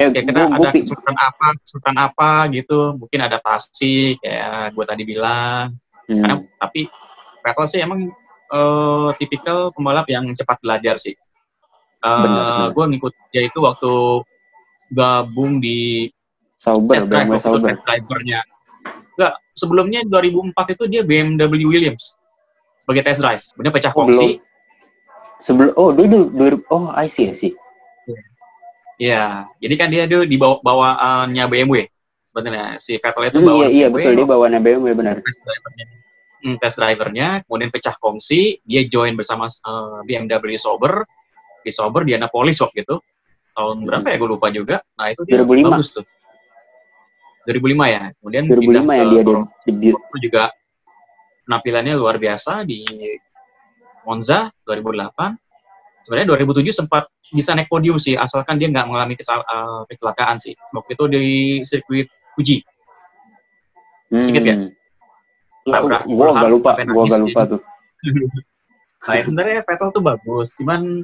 [0.00, 5.76] Ya, gua- gua ada kesulitan apa kesulitan apa gitu mungkin adaptasi kayak gue tadi bilang
[6.08, 6.80] hmm, karena tapi
[7.44, 8.08] Vettel sih emang
[8.48, 11.12] eh, tipikal pembalap yang cepat belajar sih.
[12.00, 12.68] Benar, benar.
[12.72, 13.92] gue ngikut dia itu waktu
[14.88, 16.08] gabung di
[16.56, 17.68] Sauber, test drive BMW waktu Sauber.
[17.72, 18.40] test drivernya.
[19.16, 22.16] Enggak, sebelumnya 2004 itu dia BMW Williams
[22.80, 23.44] sebagai test drive.
[23.52, 24.40] Kemudian pecah Oh, kongsi.
[25.40, 27.52] Sebelum oh dulu dulu oh I see I see.
[29.00, 31.88] Iya, jadi kan dia dulu di bawa bawaannya BMW.
[32.20, 35.16] Sebenarnya si Vettel itu Hmm, bawa iya iya betul dia bawa BMW benar.
[35.24, 35.86] test drivernya.
[36.40, 41.08] Hmm, test drivernya, kemudian pecah kongsi, dia join bersama eh, BMW Sauber,
[41.60, 42.96] di Sauber di Annapolis waktu itu.
[43.50, 43.88] Tahun Hmm.
[43.88, 44.76] berapa ya, gue lupa juga.
[44.94, 45.72] Nah, itu dia 2005.
[45.74, 46.04] bagus tuh.
[47.42, 48.02] 2005 ya.
[48.20, 49.08] Kemudian 2005 pindah yang
[49.64, 50.20] ke dia debut.
[50.20, 50.42] juga
[51.44, 52.84] penampilannya luar biasa di
[54.04, 55.34] Monza 2008.
[56.04, 60.56] Sebenarnya 2007 sempat bisa naik podium sih, asalkan dia nggak mengalami eh, kecelakaan sih.
[60.72, 61.24] Waktu itu di
[61.62, 62.62] sirkuit Fuji.
[64.10, 64.24] Hmm.
[64.24, 64.56] Sedikit ya?
[65.68, 66.02] Tabrak.
[66.08, 67.26] Gua gak lupa, Sampai gua nangis gak dia.
[67.28, 67.60] lupa tuh.
[69.00, 71.00] Nah, ya sebenarnya Vettel tuh bagus, cuman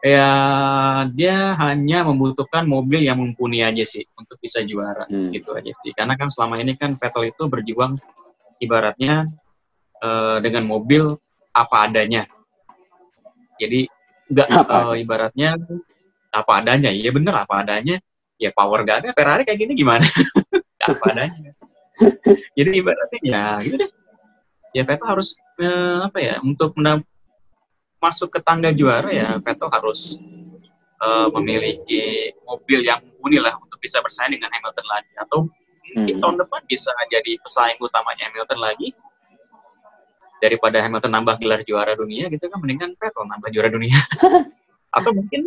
[0.00, 0.28] ya
[1.12, 5.28] dia hanya membutuhkan mobil yang mumpuni aja sih untuk bisa juara Hmm.
[5.28, 5.92] gitu aja sih.
[5.92, 8.00] Karena kan selama ini kan Vettel itu berjuang
[8.56, 9.28] ibaratnya
[10.00, 11.12] eh, dengan mobil
[11.52, 12.24] apa adanya.
[13.60, 13.84] Jadi
[14.30, 15.58] nggak eh, ibaratnya
[16.30, 16.90] apa adanya.
[16.94, 17.98] Iya bener apa adanya.
[18.40, 20.00] Ya power gak ada Ferrari kayak gini gimana?
[20.80, 21.52] Apa adanya.
[22.56, 23.90] Jadi ibaratnya ya gitu deh.
[24.72, 26.72] Ya Vettel harus eh, apa ya untuk
[28.00, 30.16] masuk ke tangga juara ya Vettel harus
[31.04, 35.38] eh, memiliki mobil yang mumpuni lah untuk bisa bersaing dengan Hamilton lagi atau
[35.90, 36.22] mungkin Hmm.
[36.22, 38.94] tahun depan bisa jadi pesaing utamanya Hamilton lagi
[40.40, 43.96] daripada Hamilton nambah gelar juara dunia gitu kan mendingan Vettel nambah juara dunia
[44.96, 45.46] atau mungkin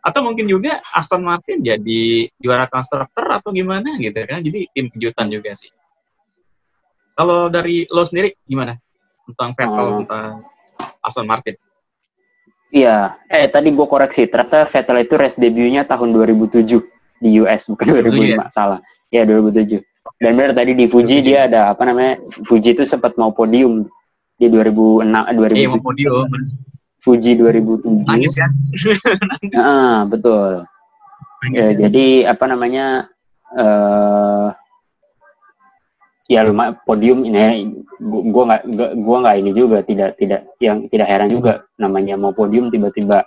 [0.00, 5.28] atau mungkin juga Aston Martin jadi juara konstruktor atau gimana gitu kan jadi tim kejutan
[5.28, 5.68] juga sih
[7.18, 8.80] kalau dari lo sendiri gimana
[9.28, 9.98] tentang Vettel Hmm.
[10.06, 10.26] tentang
[11.04, 11.56] Aston Martin
[12.70, 16.86] Iya, eh tadi gue koreksi, ternyata Vettel itu race debutnya tahun 2007
[17.18, 18.78] di US, bukan 2007 2005, salah.
[19.10, 19.82] Ya 2007.
[20.22, 21.26] Dan benar tadi di Fuji 2007.
[21.26, 22.22] dia ada apa namanya?
[22.46, 23.90] Fuji itu sempat mau podium
[24.40, 25.68] di 2006 iya 2007.
[25.68, 26.26] mau podium
[27.00, 28.08] Fuji 2007.
[28.08, 28.50] nangis kan
[29.56, 30.64] Ah, betul.
[31.40, 31.76] nangis Ya, kan?
[31.78, 32.86] jadi apa namanya?
[33.50, 34.48] eh
[36.30, 37.66] ya lumayan podium ini
[37.98, 38.62] gua gua nggak
[38.96, 43.26] gua nggak ini juga tidak tidak yang tidak heran juga namanya mau podium tiba-tiba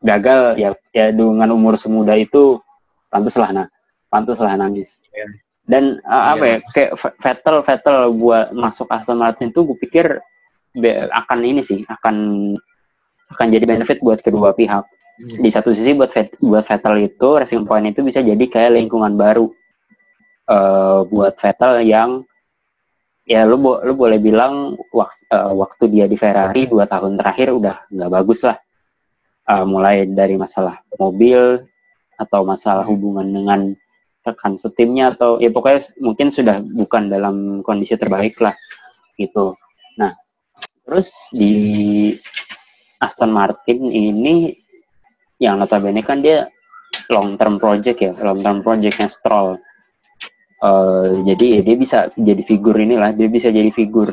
[0.00, 2.56] gagal ya ya dengan umur semuda itu
[3.12, 3.66] pantaslah nah
[4.08, 5.28] pantaslah nangis Iya.
[5.70, 6.50] Dan uh, apa Iya.
[6.50, 10.06] ya kayak Vettel Vettel buat masuk Aston Martin itu gue pikir
[11.10, 12.16] akan ini sih akan
[13.30, 14.82] akan jadi benefit buat kedua pihak
[15.20, 15.36] Hmm.
[15.36, 19.14] di satu sisi buat Vet- buat Vettel itu Racing Point itu bisa jadi kayak lingkungan
[19.14, 19.52] baru
[20.48, 22.24] eh buat Vettel yang
[23.22, 27.76] ya lu bo- lu boleh bilang waktu waktu dia di Ferrari dua tahun terakhir udah
[27.88, 28.56] nggak bagus lah
[29.44, 31.58] Eh, mulai dari masalah mobil
[32.14, 33.60] atau masalah hubungan dengan
[34.20, 38.52] rekan setimnya atau ya pokoknya mungkin sudah bukan dalam kondisi terbaik lah
[39.16, 39.56] gitu.
[39.96, 40.12] Nah
[40.84, 41.52] terus di
[43.00, 44.52] Aston Martin ini
[45.40, 46.52] yang notabene kan dia
[47.08, 49.56] long term project ya long term projectnya Stroll.
[50.60, 54.12] Eh, jadi ya dia bisa jadi figur inilah dia bisa jadi figur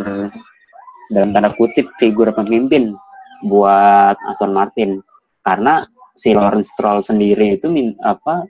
[1.11, 2.95] dalam tanda kutip figur pemimpin
[3.43, 5.03] buat Aston Martin.
[5.43, 5.83] Karena
[6.15, 8.47] si Lawrence Stroll sendiri itu min, apa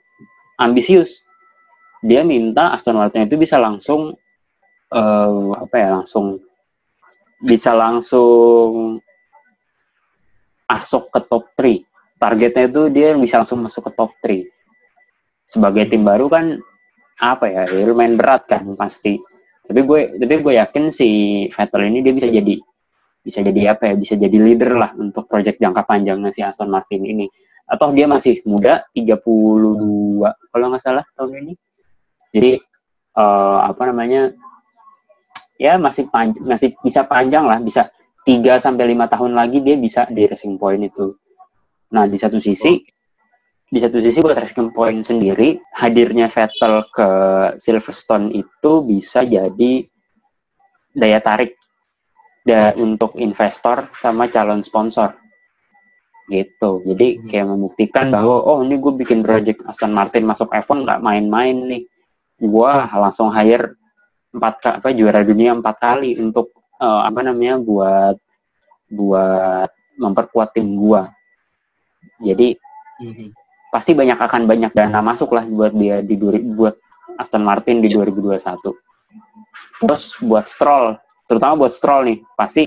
[0.62, 1.27] ambisius
[2.04, 4.14] dia minta Aston Martin itu bisa langsung
[4.92, 6.38] eh, apa ya langsung
[7.38, 8.98] bisa langsung
[10.68, 14.46] masuk ke top 3 targetnya itu dia bisa langsung masuk ke top 3
[15.48, 16.60] sebagai tim baru kan
[17.18, 19.18] apa ya, ya lumayan berat kan pasti.
[19.64, 21.08] Tapi gue tapi gue yakin si
[21.50, 22.54] Vettel ini dia bisa jadi
[23.18, 27.04] bisa jadi apa ya bisa jadi leader lah untuk project jangka panjangnya si Aston Martin
[27.04, 27.26] ini.
[27.68, 31.52] Atau dia masih muda 32 kalau nggak salah tahun ini
[32.38, 32.52] jadi
[33.18, 34.30] eh, apa namanya
[35.58, 37.90] ya masih panj- masih bisa panjang lah bisa
[38.22, 41.18] 3 sampai lima tahun lagi dia bisa di Racing Point itu.
[41.90, 42.78] Nah di satu sisi
[43.68, 47.08] di satu sisi buat Racing Point sendiri hadirnya Vettel ke
[47.58, 49.72] Silverstone itu bisa jadi
[50.94, 51.58] daya tarik
[52.46, 55.12] da untuk investor sama calon sponsor.
[56.28, 56.70] Gitu.
[56.84, 57.24] Jadi Hmm.
[57.28, 61.82] kayak membuktikan bahwa oh ini gue bikin project Aston Martin masuk F1 nggak main-main nih
[62.38, 63.74] gue langsung hire
[64.30, 68.16] empat apa juara dunia empat kali untuk eh, apa namanya buat
[68.88, 71.02] buat memperkuat tim gue
[72.22, 72.58] jadi
[72.98, 73.30] Mhm.
[73.70, 76.74] pasti banyak akan banyak dana masuk lah buat dia di buat
[77.14, 78.74] Aston Martin di 2021
[79.78, 80.98] terus buat Stroll
[81.30, 82.66] terutama buat Stroll nih pasti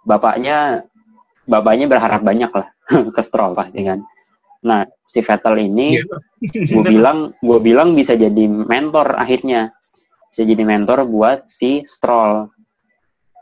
[0.00, 0.86] bapaknya
[1.44, 2.66] bapaknya berharap banyak lah
[3.14, 4.00] ke Stroll pasti kan
[4.66, 6.02] nah si Vettel ini
[6.42, 6.76] Iya.
[6.76, 9.72] gue bilang gue bilang bisa jadi mentor akhirnya.
[10.34, 12.50] Bisa jadi mentor buat si Stroll.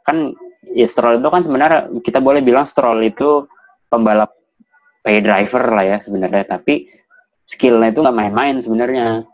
[0.07, 0.37] Kan
[0.71, 3.49] ya Stroll itu kan sebenarnya kita boleh bilang Stroll itu
[3.91, 4.31] pembalap
[5.03, 6.47] pay driver lah ya sebenarnya.
[6.47, 6.87] Tapi
[7.49, 9.27] skillnya itu nggak main-main sebenarnya.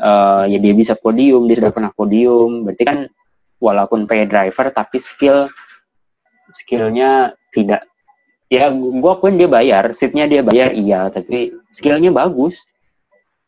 [0.00, 2.68] Eh, ya dia bisa podium dia sudah pernah podium.
[2.68, 2.98] Berarti kan
[3.56, 5.48] walaupun pay driver tapi skill
[6.50, 7.89] skillnya tidak
[8.50, 12.58] ya gue akuin dia bayar seatnya dia bayar iya tapi skillnya bagus.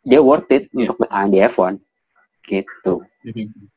[0.02, 0.90] Dia worth it Iya.
[0.90, 1.78] untuk bertahan di F1
[2.42, 3.06] gitu.
[3.22, 3.70] Mhm.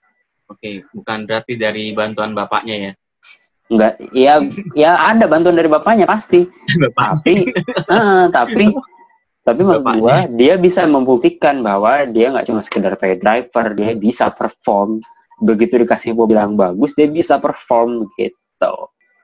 [0.49, 2.93] Oke, bukan berarti dari bantuan bapaknya ya.
[3.65, 4.33] enggak ya
[4.85, 6.45] ya ada bantuan dari bapaknya pasti.
[6.97, 7.49] Tapi
[7.89, 8.65] eh, tapi
[9.45, 14.29] tapi maksud gua dia bisa membuktikan bahwa dia nggak cuma sekedar pay driver dia bisa
[14.33, 15.01] perform.
[15.41, 18.73] Begitu dikasih mobil yang bagus dia bisa perform gitu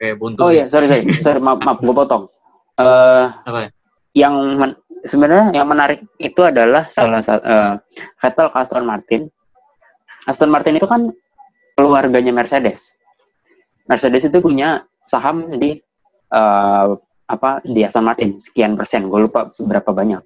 [0.01, 0.39] Oke, buntu.
[0.41, 1.05] oh iya sorry sorry.
[1.29, 2.25] Sorry maaf, maaf gue potong.
[2.81, 3.69] Eh Apa?
[4.17, 7.45] yang men- sebenarnya yang menarik itu adalah salah satu
[8.17, 9.29] Vettel ke Aston Martin.
[10.25, 11.13] Aston Martin itu kan
[11.77, 12.97] keluarganya Mercedes.
[13.85, 15.77] Mercedes itu punya saham di
[16.33, 16.87] eh,
[17.29, 18.41] apa di Aston Martin.
[18.41, 20.25] Sekian persen gue lupa seberapa banyak.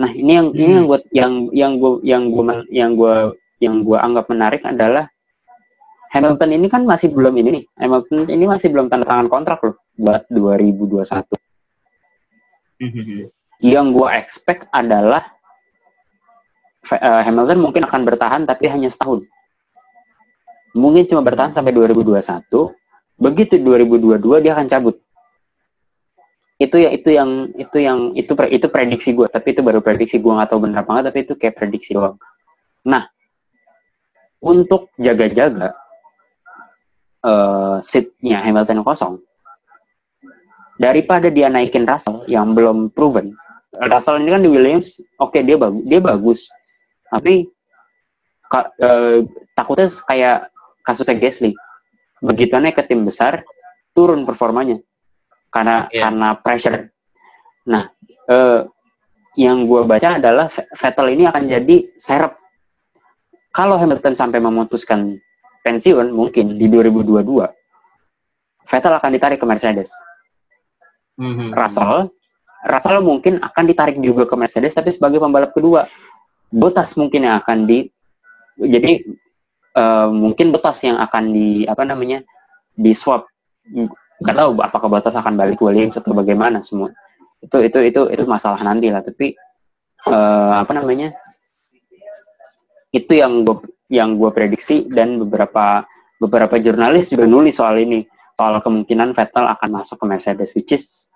[0.00, 3.14] Nah ini yang ini yang gue yang yang gue yang gue yang gue
[3.60, 5.12] yang gue anggap menarik adalah
[6.10, 9.78] Hamilton ini kan masih belum ini nih Hamilton ini masih belum tanda tangan kontrak loh
[9.94, 11.38] buat 2021
[12.80, 13.28] Mhm.
[13.60, 15.20] yang gue expect adalah
[16.88, 19.28] eh, Hamilton mungkin akan bertahan tapi hanya setahun.
[20.72, 22.72] Mungkin cuma bertahan sampai 2021.
[23.20, 24.96] Begitu 2022 dia akan cabut.
[26.56, 30.16] Itu ya itu yang itu yang itu pre- itu prediksi gue, tapi itu baru prediksi
[30.16, 32.16] gue nggak tahu benar apa nggak, tapi itu kayak prediksi doang.
[32.88, 33.12] Nah,
[34.40, 35.76] untuk jaga-jaga
[37.20, 39.14] eh seatnya Hamilton yang kosong,
[40.80, 43.36] daripada dia naikin Russell yang belum proven.
[43.76, 46.40] Russell ini kan di Williams, oke dia bagus, dia bagus,
[47.12, 47.46] tapi
[48.50, 49.22] ka- eh,
[49.54, 50.50] takutnya kayak
[50.82, 51.52] kasusnya Gasly.
[52.20, 53.44] Begitu naik ke tim besar,
[53.94, 54.80] turun performanya
[55.54, 56.08] karena Iya.
[56.08, 56.78] karena pressure.
[57.68, 57.88] Nah,
[58.28, 58.66] eh,
[59.38, 62.34] yang gue baca adalah Vettel ini akan jadi serep.
[63.54, 65.16] Kalau Hamilton sampai memutuskan
[65.64, 67.50] pensiun, mungkin di 2022,
[68.70, 69.90] Vettel akan ditarik ke Mercedes.
[71.20, 71.52] Mhm.
[71.52, 72.08] Russell,
[72.64, 75.88] Russell mungkin akan ditarik juga ke Mercedes tapi sebagai pembalap kedua.
[76.50, 77.86] Bottas mungkin yang akan di
[78.60, 79.00] jadi
[79.76, 82.20] eh, mungkin Bottas yang akan di apa namanya
[82.76, 83.28] di swap.
[84.20, 86.92] Nggak tahu apakah Bottas akan balik ke Williams atau bagaimana semua.
[87.40, 89.00] Itu itu itu itu masalah nanti lah.
[89.00, 89.32] Tapi
[90.08, 91.16] eh, apa namanya
[92.90, 93.56] itu yang gue
[93.90, 95.84] yang gue prediksi dan beberapa
[96.22, 98.06] beberapa jurnalis juga nulis soal ini.
[98.38, 101.10] Soal kemungkinan Vettel akan masuk ke Mercedes which is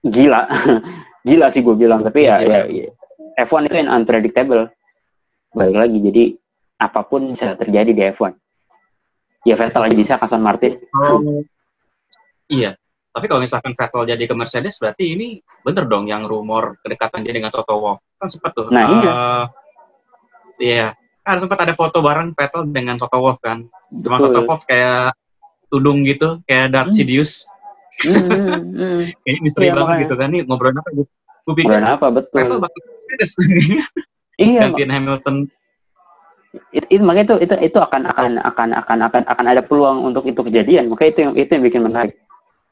[0.00, 0.46] gila.
[1.24, 2.92] Gila sih gue bilang tapi ya, ya, ya.
[3.40, 4.68] F1 itu yang unpredictable.
[5.56, 6.24] Balik lagi jadi
[6.76, 8.36] apa pun bisa terjadi di F1
[9.44, 10.80] ya Vettel aja bisa ke Aston Martin.
[10.88, 11.44] Kalau-
[12.48, 12.74] iya,
[13.12, 17.36] tapi kalau misalkan Vettel jadi ke Mercedes, berarti ini bener dong yang rumor kedekatan dia
[17.36, 18.00] dengan Toto Wolff.
[18.16, 18.72] Kan sempat tuh.
[18.72, 19.12] Nah, iya.
[19.12, 19.44] eh,
[20.54, 23.64] Iya, kan sempat ada foto bareng Vettel dengan Toto Wolff kan.
[23.88, 25.16] Cuma Toto Wolff kayak
[25.72, 26.98] tudung gitu, kayak Darth Hmm.
[27.00, 27.48] Sidious.
[28.04, 29.00] Hmm, hmm, hmm.
[29.24, 30.02] Kayaknya misteri Iya, banget makanya.
[30.04, 30.28] gitu kan.
[30.30, 31.10] Nih ngobrol apa gitu.
[31.44, 33.30] Gue pikir apa betul Vettel bakal Mercedes.
[34.40, 35.36] iya Gantiin Hamilton.
[36.70, 40.22] itu, itu makanya itu itu itu akan akan akan akan akan akan ada peluang untuk
[40.30, 42.14] itu kejadian makanya itu yang itu yang bikin menarik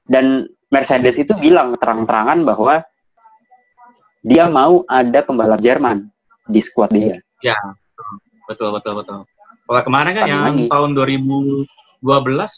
[0.06, 2.86] dan Mercedes itu bilang terang-terangan bahwa
[4.22, 6.06] dia mau ada pembalap Jerman
[6.46, 7.18] di squad dia
[8.52, 9.18] Betul, betul, betul.
[9.62, 10.66] Kalau kemarin kan yang lagi?
[10.68, 11.66] tahun 2012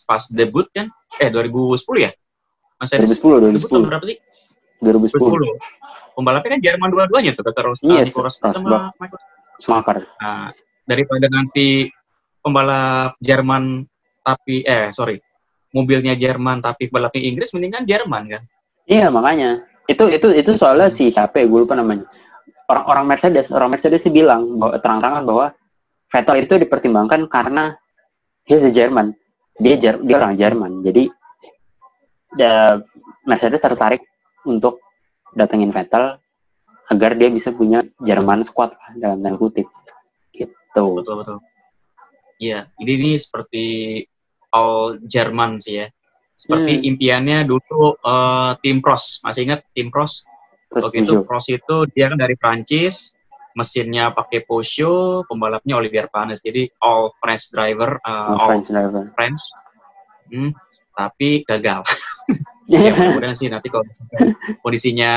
[0.08, 0.90] pas debut kan,
[1.22, 2.10] eh 2010 ya?
[2.82, 4.16] Mercedes 2010 debut tahun 2010 berapa sih?
[4.82, 6.14] 2010 2010.
[6.14, 8.70] Pembalapnya kan Jerman dua-duanya tuh, kata Ros Yes, Nico Rosberg Rosberg.
[8.70, 9.20] sama Michael.
[9.58, 10.50] Schumacher Nah,
[10.84, 11.88] daripada nanti
[12.44, 13.88] pembalap Jerman
[14.20, 15.16] tapi eh sorry
[15.72, 18.42] mobilnya Jerman tapi balapnya Inggris mendingan Jerman kan
[18.84, 22.04] iya makanya itu itu itu soalnya si siapa ya gue lupa namanya
[22.68, 25.46] orang-orang Mercedes orang Mercedes sih bilang bahwa terang-terangan bahwa
[26.14, 27.74] Vettel itu dipertimbangkan karena
[28.46, 29.10] dia a Jerman.
[29.58, 30.86] Dia Jer dia orang Jerman.
[30.86, 31.10] Jadi
[32.38, 32.78] da,
[33.26, 34.06] Mercedes tertarik
[34.46, 34.78] untuk
[35.34, 36.22] datengin Vettel
[36.86, 39.66] agar dia bisa punya Jerman squad dalam tanda kutip.
[40.30, 40.54] Gitu.
[41.02, 41.38] Betul betul.
[42.38, 43.64] Iya, ini ini seperti
[44.54, 45.86] all Jerman sih ya.
[46.34, 46.88] Seperti Hmm.
[46.94, 50.26] impiannya dulu eh, tim Pros, masih ingat tim Pros?
[50.70, 51.26] Terus Waktu itu Peugeot.
[51.26, 53.14] Pros itu dia kan dari Prancis,
[53.54, 56.42] mesinnya pakai Peugeot, pembalapnya Olivier Panis.
[56.42, 59.02] Jadi all French driver, eh, Oh, all French driver.
[59.14, 59.42] French.
[60.28, 60.50] Hmm,
[60.94, 61.86] tapi gagal.
[62.70, 63.84] ya mudah-mudahan sih nanti kalau
[64.64, 65.10] kondisinya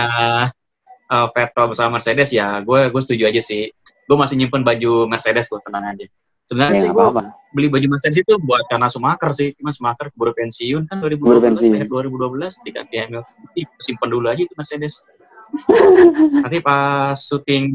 [1.10, 3.72] eh, Vettel bersama Mercedes ya gue gue setuju aja sih.
[4.08, 6.06] Gue masih nyimpen baju Mercedes tuh tenang aja.
[6.48, 7.06] Sebenarnya ya sih gue
[7.52, 9.52] beli baju Mercedes itu buat karena Schumacher sih.
[9.60, 11.74] Cuma Schumacher keburu pensiun kan 2012, Keburu pensiun.
[11.76, 13.36] akhir 2012 diganti Hamilton.
[13.80, 15.08] Simpen dulu aja itu Mercedes.
[16.44, 17.72] Nanti pas syuting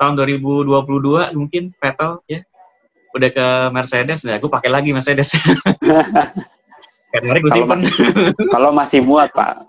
[0.00, 2.40] tahun 2022 mungkin Vettel ya
[3.10, 5.34] udah ke Mercedes, nah gue pakai lagi Mercedes.
[7.10, 7.80] Kemarin gue Kalau simpen.
[8.54, 9.66] Kalau masih muat, Pak.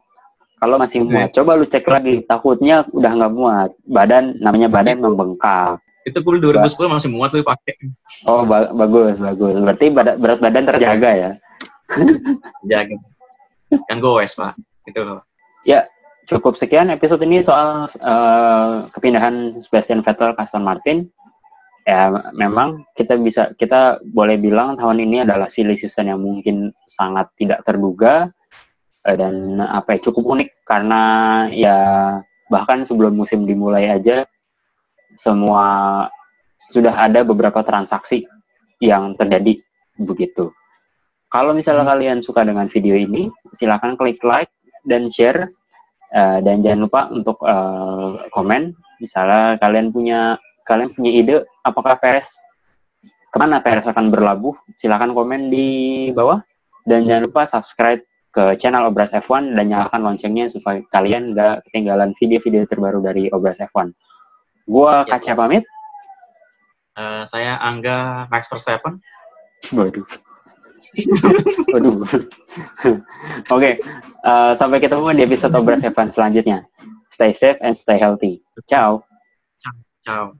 [0.62, 2.22] Kalau masih muat, coba lu cek lagi.
[2.30, 3.70] Takutnya udah nggak muat.
[3.90, 5.82] Badan, namanya badan membengkak.
[6.02, 7.78] itu gue beli 2010 masih muat tuh pakai.
[8.26, 9.54] Oh, ba- bagus, bagus.
[9.58, 11.32] Berarti berat badan terjaga ya.
[12.66, 12.98] Jaga.
[13.86, 14.58] Kan goes pak.
[14.90, 15.22] Itu loh.
[16.32, 21.12] Cukup sekian episode ini soal eh, kepindahan Sebastian Vettel ke Aston Martin.
[21.84, 27.28] Ya, memang kita bisa kita boleh bilang tahun ini adalah silly season yang mungkin sangat
[27.36, 28.32] tidak terduga
[29.04, 31.02] eh, dan apa ya cukup unik karena
[31.52, 31.78] ya
[32.48, 34.24] bahkan sebelum musim dimulai aja
[35.20, 36.08] semua
[36.72, 38.24] sudah ada beberapa transaksi
[38.80, 39.60] yang terjadi
[40.00, 40.48] begitu.
[41.28, 41.92] Kalau misalnya Hmm.
[41.92, 44.52] kalian suka dengan video ini, silakan klik like
[44.88, 45.52] dan share
[46.12, 48.76] Eh, dan jangan lupa untuk eh, komen.
[49.00, 50.36] Misalnya kalian punya
[50.68, 52.28] kalian punya ide apakah Perez
[53.32, 54.54] ke mana Perez akan berlabuh?
[54.76, 56.44] Silakan komen di bawah
[56.84, 62.12] dan jangan lupa subscribe ke channel Obras F1 dan nyalakan loncengnya supaya kalian nggak ketinggalan
[62.20, 63.96] video-video terbaru dari Obras F1.
[64.68, 65.16] Gua Yes.
[65.16, 65.64] Kaca pamit.
[67.00, 69.00] Eh, saya Angga Max Verstappen.
[69.72, 70.31] Waduh.
[71.74, 72.04] Waduh.
[73.54, 76.66] Oke, eh, sampai ketemu di episode Obras F1 selanjutnya.
[77.12, 78.42] Stay safe and stay healthy.
[78.66, 79.04] Ciao.
[80.02, 80.34] Ciao.